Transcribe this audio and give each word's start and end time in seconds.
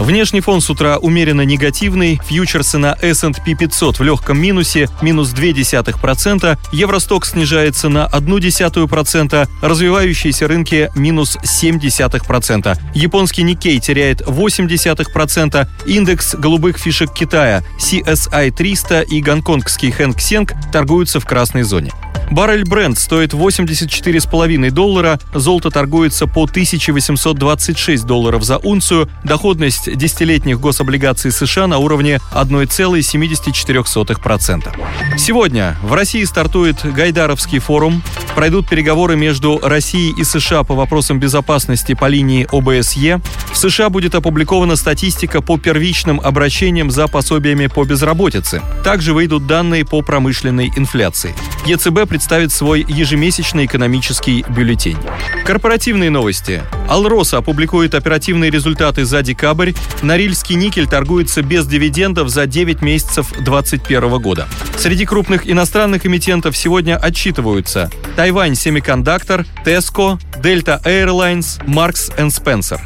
Внешний 0.00 0.40
фон 0.40 0.62
с 0.62 0.70
утра 0.70 0.96
умеренно 0.96 1.42
негативный, 1.42 2.18
фьючерсы 2.24 2.78
на 2.78 2.96
S&P 3.02 3.54
500 3.54 3.98
в 3.98 4.02
легком 4.02 4.40
минусе, 4.40 4.88
минус 5.02 5.34
0,2%, 5.34 6.58
Евросток 6.72 7.26
снижается 7.26 7.90
на 7.90 8.08
0,1%, 8.10 9.48
развивающиеся 9.60 10.48
рынки 10.48 10.90
минус 10.94 11.36
0,7%, 11.36 12.78
японский 12.94 13.42
Никей 13.42 13.78
теряет 13.78 14.22
0,8%, 14.22 15.68
индекс 15.84 16.34
голубых 16.34 16.78
фишек 16.78 17.12
Китая 17.12 17.62
CSI 17.78 18.52
300 18.52 19.02
и 19.02 19.20
гонконгский 19.20 19.90
Хэнк 19.90 20.18
Сенг 20.18 20.54
торгуются 20.72 21.20
в 21.20 21.26
красной 21.26 21.62
зоне. 21.62 21.92
Баррель 22.30 22.64
бренд 22.64 22.96
стоит 22.96 23.34
84,5 23.34 24.70
доллара, 24.70 25.18
золото 25.34 25.70
торгуется 25.70 26.28
по 26.28 26.44
1826 26.44 28.06
долларов 28.06 28.44
за 28.44 28.58
унцию, 28.58 29.08
доходность 29.24 29.96
десятилетних 29.96 30.60
гособлигаций 30.60 31.32
США 31.32 31.66
на 31.66 31.78
уровне 31.78 32.20
1,74%. 32.32 35.18
Сегодня 35.18 35.76
в 35.82 35.92
России 35.92 36.22
стартует 36.22 36.84
Гайдаровский 36.84 37.58
форум, 37.58 38.00
пройдут 38.36 38.68
переговоры 38.68 39.16
между 39.16 39.58
Россией 39.60 40.14
и 40.16 40.22
США 40.22 40.62
по 40.62 40.74
вопросам 40.74 41.18
безопасности 41.18 41.94
по 41.94 42.06
линии 42.06 42.46
ОБСЕ. 42.50 43.20
В 43.52 43.56
США 43.56 43.90
будет 43.90 44.14
опубликована 44.14 44.76
статистика 44.76 45.42
по 45.42 45.58
первичным 45.58 46.20
обращениям 46.20 46.92
за 46.92 47.08
пособиями 47.08 47.66
по 47.66 47.84
безработице. 47.84 48.62
Также 48.84 49.14
выйдут 49.14 49.48
данные 49.48 49.84
по 49.84 50.02
промышленной 50.02 50.70
инфляции. 50.76 51.34
ЕЦБ 51.66 52.08
представит 52.20 52.52
свой 52.52 52.84
ежемесячный 52.86 53.64
экономический 53.64 54.44
бюллетень. 54.46 54.98
Корпоративные 55.46 56.10
новости. 56.10 56.62
Алроса 56.86 57.38
опубликует 57.38 57.94
оперативные 57.94 58.50
результаты 58.50 59.06
за 59.06 59.22
декабрь. 59.22 59.72
Норильский 60.02 60.54
никель 60.54 60.86
торгуется 60.86 61.40
без 61.40 61.66
дивидендов 61.66 62.28
за 62.28 62.46
9 62.46 62.82
месяцев 62.82 63.32
2021 63.32 64.20
года. 64.20 64.46
Среди 64.76 65.06
крупных 65.06 65.48
иностранных 65.48 66.04
эмитентов 66.04 66.58
сегодня 66.58 66.98
отчитываются 66.98 67.90
Taiwan 68.16 68.54
Semiconductor, 68.54 69.46
Tesco, 69.64 70.20
Delta 70.42 70.78
Airlines, 70.84 71.64
Marks 71.64 72.14
Spencer. 72.18 72.80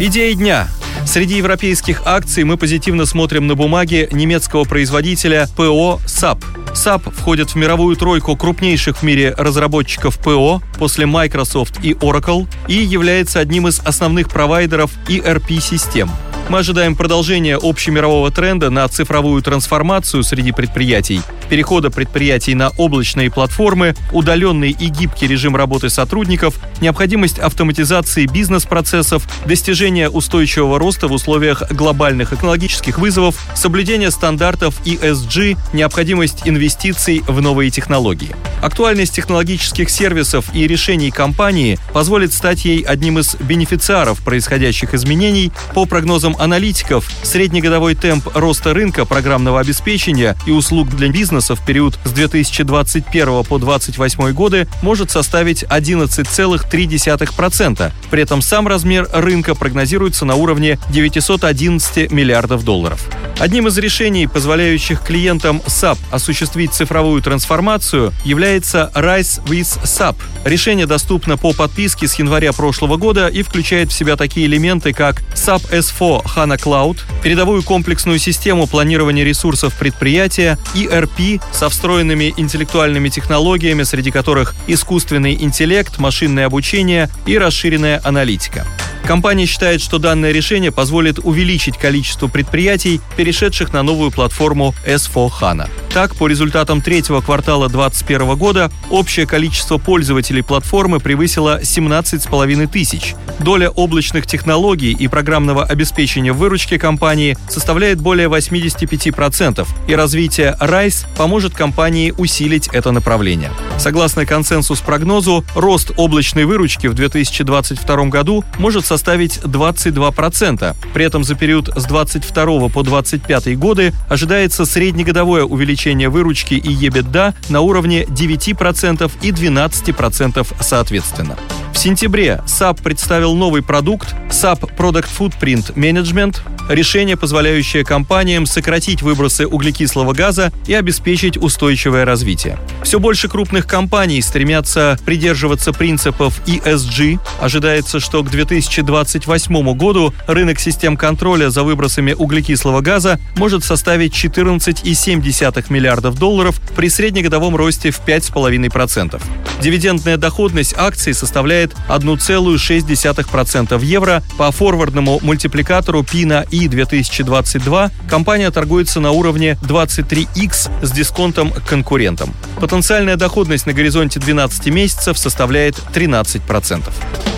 Идея 0.00 0.34
дня. 0.34 0.68
Среди 1.06 1.36
европейских 1.36 2.02
акций 2.04 2.44
мы 2.44 2.56
позитивно 2.56 3.06
смотрим 3.06 3.46
на 3.46 3.54
бумаги 3.54 4.08
немецкого 4.12 4.64
производителя 4.64 5.48
ПО 5.56 6.00
SAP– 6.06 6.44
SAP 6.74 7.12
входит 7.12 7.50
в 7.50 7.56
мировую 7.56 7.96
тройку 7.96 8.36
крупнейших 8.36 8.98
в 8.98 9.02
мире 9.02 9.34
разработчиков 9.36 10.18
ПО 10.18 10.62
после 10.78 11.06
Microsoft 11.06 11.84
и 11.84 11.94
Oracle 11.94 12.46
и 12.68 12.74
является 12.74 13.40
одним 13.40 13.68
из 13.68 13.80
основных 13.80 14.28
провайдеров 14.28 14.92
ERP-систем– 15.08 16.10
мы 16.50 16.58
ожидаем 16.58 16.96
продолжения 16.96 17.56
общемирового 17.56 18.32
тренда 18.32 18.70
на 18.70 18.88
цифровую 18.88 19.40
трансформацию 19.40 20.24
среди 20.24 20.50
предприятий, 20.50 21.20
перехода 21.50 21.90
предприятий 21.90 22.54
на 22.54 22.70
облачные 22.78 23.30
платформы, 23.30 23.96
удаленный 24.12 24.70
и 24.70 24.86
гибкий 24.86 25.26
режим 25.26 25.56
работы 25.56 25.90
сотрудников, 25.90 26.54
необходимость 26.80 27.40
автоматизации 27.40 28.26
бизнес-процессов, 28.26 29.24
достижения 29.46 30.08
устойчивого 30.08 30.78
роста 30.78 31.08
в 31.08 31.12
условиях 31.12 31.70
глобальных 31.72 32.32
экологических 32.32 32.98
вызовов, 32.98 33.36
соблюдение 33.54 34.12
стандартов 34.12 34.80
ESG, 34.86 35.58
необходимость 35.72 36.42
инвестиций 36.44 37.22
в 37.26 37.42
новые 37.42 37.70
технологии. 37.70 38.34
Актуальность 38.62 39.14
технологических 39.14 39.90
сервисов 39.90 40.54
и 40.54 40.66
решений 40.68 41.10
компании 41.10 41.78
позволит 41.92 42.32
стать 42.32 42.64
ей 42.64 42.82
одним 42.82 43.18
из 43.18 43.34
бенефициаров 43.36 44.22
происходящих 44.22 44.94
изменений 44.94 45.50
по 45.74 45.86
прогнозам 45.86 46.36
аналитиков, 46.38 47.10
среднегодовой 47.24 47.96
темп 47.96 48.28
роста 48.34 48.72
рынка 48.72 49.04
программного 49.04 49.58
обеспечения 49.58 50.36
и 50.46 50.52
услуг 50.52 50.90
для 50.90 51.08
бизнеса 51.08 51.39
в 51.48 51.64
период 51.64 51.98
с 52.04 52.10
2021 52.10 53.44
по 53.44 53.58
2028 53.58 54.32
годы 54.32 54.68
может 54.82 55.10
составить 55.10 55.62
11,3%. 55.64 57.92
При 58.10 58.22
этом 58.22 58.42
сам 58.42 58.68
размер 58.68 59.08
рынка 59.12 59.54
прогнозируется 59.54 60.24
на 60.24 60.34
уровне 60.34 60.78
911 60.90 62.12
миллиардов 62.12 62.64
долларов. 62.64 63.08
Одним 63.40 63.68
из 63.68 63.78
решений, 63.78 64.26
позволяющих 64.26 65.00
клиентам 65.00 65.62
SAP 65.66 65.96
осуществить 66.10 66.74
цифровую 66.74 67.22
трансформацию, 67.22 68.12
является 68.22 68.92
Rise 68.94 69.42
with 69.46 69.82
SAP. 69.82 70.16
Решение 70.44 70.84
доступно 70.84 71.38
по 71.38 71.54
подписке 71.54 72.06
с 72.06 72.16
января 72.16 72.52
прошлого 72.52 72.98
года 72.98 73.28
и 73.28 73.40
включает 73.40 73.92
в 73.92 73.94
себя 73.94 74.16
такие 74.16 74.44
элементы, 74.44 74.92
как 74.92 75.22
SAP 75.34 75.70
S4 75.70 76.22
HANA 76.26 76.62
Cloud, 76.62 76.98
передовую 77.22 77.62
комплексную 77.62 78.18
систему 78.18 78.66
планирования 78.66 79.24
ресурсов 79.24 79.72
предприятия, 79.78 80.58
ERP 80.74 81.40
со 81.50 81.70
встроенными 81.70 82.34
интеллектуальными 82.36 83.08
технологиями, 83.08 83.84
среди 83.84 84.10
которых 84.10 84.54
искусственный 84.66 85.32
интеллект, 85.32 85.96
машинное 85.96 86.44
обучение 86.44 87.08
и 87.24 87.38
расширенная 87.38 88.02
аналитика. 88.04 88.66
Компания 89.04 89.46
считает, 89.46 89.80
что 89.80 89.98
данное 89.98 90.32
решение 90.32 90.70
позволит 90.70 91.18
увеличить 91.18 91.76
количество 91.76 92.28
предприятий, 92.28 93.00
перешедших 93.16 93.72
на 93.72 93.82
новую 93.82 94.10
платформу 94.10 94.74
S4 94.86 95.30
HANA. 95.40 95.68
Так, 95.92 96.14
по 96.14 96.28
результатам 96.28 96.80
третьего 96.80 97.20
квартала 97.20 97.68
2021 97.68 98.36
года 98.36 98.70
общее 98.90 99.26
количество 99.26 99.76
пользователей 99.76 100.40
платформы 100.40 101.00
превысило 101.00 101.60
17,5 101.60 102.68
тысяч. 102.68 103.16
Доля 103.40 103.70
облачных 103.70 104.24
технологий 104.26 104.92
и 104.92 105.08
программного 105.08 105.64
обеспечения 105.64 106.32
в 106.32 106.36
выручке 106.36 106.78
компании 106.78 107.36
составляет 107.48 108.00
более 108.00 108.28
85%, 108.28 109.66
и 109.88 109.94
развитие 109.96 110.56
RISE 110.60 111.06
поможет 111.16 111.54
компании 111.54 112.14
усилить 112.16 112.68
это 112.68 112.92
направление. 112.92 113.50
Согласно 113.78 114.24
консенсус-прогнозу, 114.26 115.44
рост 115.56 115.90
облачной 115.96 116.44
выручки 116.44 116.86
в 116.86 116.94
2022 116.94 118.04
году 118.04 118.44
может 118.58 118.86
составить 118.86 119.38
22%. 119.38 120.76
При 120.94 121.04
этом 121.04 121.24
за 121.24 121.34
период 121.34 121.68
с 121.74 121.84
22 121.84 122.68
по 122.68 122.82
25 122.84 123.58
годы 123.58 123.92
ожидается 124.08 124.64
среднегодовое 124.64 125.42
увеличение 125.42 125.79
выручки 126.08 126.54
и 126.54 126.88
EBITDA 126.88 127.34
на 127.48 127.60
уровне 127.60 128.04
9% 128.04 129.10
и 129.22 129.30
12% 129.30 130.46
соответственно. 130.60 131.36
В 131.72 131.78
сентябре 131.78 132.42
SAP 132.46 132.82
представил 132.82 133.34
новый 133.34 133.62
продукт 133.62 134.14
SAP 134.28 134.76
Product 134.76 135.06
Footprint 135.18 135.74
Management, 135.74 136.40
решение, 136.68 137.16
позволяющее 137.16 137.84
компаниям 137.84 138.44
сократить 138.44 139.02
выбросы 139.02 139.46
углекислого 139.46 140.12
газа 140.12 140.52
и 140.66 140.74
обеспечить 140.74 141.36
устойчивое 141.36 142.04
развитие. 142.04 142.58
Все 142.82 142.98
больше 142.98 143.28
крупных 143.28 143.66
компаний 143.66 144.20
стремятся 144.20 144.98
придерживаться 145.04 145.72
принципов 145.72 146.40
ESG. 146.46 147.18
Ожидается, 147.40 148.00
что 148.00 148.22
к 148.22 148.30
2028 148.30 149.72
году 149.74 150.12
рынок 150.26 150.58
систем 150.60 150.96
контроля 150.96 151.50
за 151.50 151.62
выбросами 151.62 152.12
углекислого 152.12 152.80
газа 152.80 153.18
может 153.36 153.64
составить 153.64 154.12
14,7 154.12 155.72
миллиардов 155.72 156.18
долларов 156.18 156.60
при 156.76 156.88
среднегодовом 156.88 157.56
росте 157.56 157.90
в 157.90 158.00
5,5%. 158.00 159.20
Дивидендная 159.60 160.16
доходность 160.16 160.74
акций 160.76 161.14
составляет 161.60 161.74
1,6% 161.88 163.76
в 163.76 163.82
евро. 163.82 164.22
По 164.38 164.50
форвардному 164.50 165.18
мультипликатору 165.22 166.02
P 166.02 166.24
на 166.26 166.44
I 166.52 166.68
2022 166.68 167.90
компания 168.08 168.50
торгуется 168.50 169.00
на 169.00 169.10
уровне 169.10 169.58
23x 169.62 170.70
с 170.82 170.90
дисконтом 170.90 171.50
к 171.50 171.64
конкурентам. 171.64 172.34
Потенциальная 172.60 173.16
доходность 173.16 173.66
на 173.66 173.72
горизонте 173.72 174.20
12 174.20 174.66
месяцев 174.66 175.18
составляет 175.18 175.76
13%. 175.94 177.29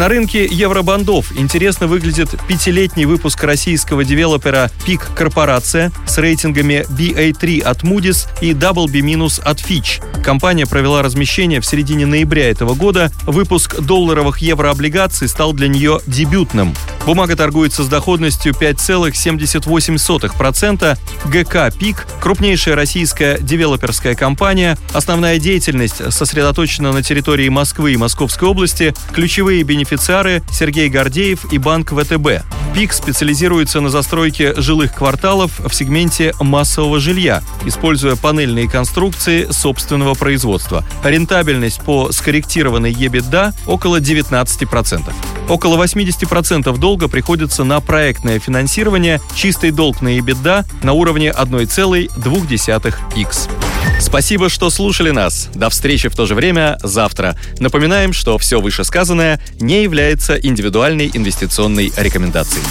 На 0.00 0.08
рынке 0.08 0.46
евробандов 0.46 1.30
интересно 1.36 1.86
выглядит 1.86 2.30
пятилетний 2.48 3.04
выпуск 3.04 3.44
российского 3.44 4.02
девелопера 4.02 4.70
Пик 4.86 5.06
Корпорация 5.14 5.92
с 6.06 6.16
рейтингами 6.16 6.86
BA3 6.88 7.60
от 7.60 7.82
Moody's 7.82 8.26
и 8.40 8.52
WB- 8.52 9.42
от 9.44 9.58
Fitch. 9.58 10.02
Компания 10.22 10.64
провела 10.64 11.02
размещение 11.02 11.60
в 11.60 11.66
середине 11.66 12.06
ноября 12.06 12.48
этого 12.48 12.72
года. 12.72 13.12
Выпуск 13.26 13.78
долларовых 13.78 14.38
еврооблигаций 14.38 15.28
стал 15.28 15.52
для 15.52 15.68
нее 15.68 16.00
дебютным. 16.06 16.74
Бумага 17.06 17.36
торгуется 17.36 17.82
с 17.82 17.88
доходностью 17.88 18.52
5,78%. 18.52 20.98
ГК 21.26 21.70
«Пик»– 21.70 22.06
крупнейшая 22.20 22.76
российская 22.76 23.38
девелоперская 23.38 24.14
компания. 24.14 24.76
Основная 24.92 25.38
деятельность 25.38 26.12
сосредоточена 26.12 26.92
на 26.92 27.02
территории 27.02 27.48
Москвы 27.48 27.94
и 27.94 27.96
Московской 27.96 28.48
области. 28.48 28.94
Ключевые 29.12 29.62
бенефициары– 29.62 30.42
Сергей 30.50 30.88
Гордеев 30.88 31.52
и 31.52 31.58
банк 31.58 31.92
ВТБ. 31.92 32.42
ПИК 32.74 32.92
специализируется 32.92 33.80
на 33.80 33.90
застройке 33.90 34.54
жилых 34.60 34.94
кварталов 34.94 35.58
в 35.58 35.74
сегменте 35.74 36.34
массового 36.38 37.00
жилья, 37.00 37.42
используя 37.64 38.14
панельные 38.14 38.68
конструкции 38.68 39.48
собственного 39.50 40.14
производства. 40.14 40.84
Рентабельность 41.02 41.82
по 41.82 42.12
скорректированной 42.12 42.92
EBITDA 42.92 43.54
около 43.66 44.00
19%. 44.00 45.12
Около 45.50 45.82
80% 45.82 46.78
долга 46.78 47.08
приходится 47.08 47.64
на 47.64 47.80
проектное 47.80 48.38
финансирование, 48.38 49.20
чистый 49.34 49.72
долг 49.72 50.00
на 50.00 50.16
EBITDA 50.16 50.64
на 50.84 50.92
уровне 50.92 51.34
1,2x. 51.36 53.50
Спасибо, 53.98 54.48
что 54.48 54.70
слушали 54.70 55.10
нас. 55.10 55.48
До 55.52 55.68
встречи 55.68 56.08
в 56.08 56.14
то 56.14 56.26
же 56.26 56.36
время 56.36 56.78
завтра. 56.84 57.34
Напоминаем, 57.58 58.12
что 58.12 58.38
все 58.38 58.60
вышесказанное 58.60 59.40
не 59.58 59.82
является 59.82 60.36
индивидуальной 60.36 61.10
инвестиционной 61.12 61.92
рекомендацией. 61.96 62.62